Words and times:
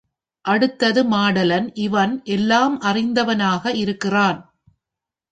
அடுத்தது 0.45 1.01
மாடலன், 1.03 1.67
இவன் 1.77 2.13
எல்லாம் 2.27 2.81
அறிந்தவனாக 2.81 3.73
இருக்கிறான். 3.75 4.39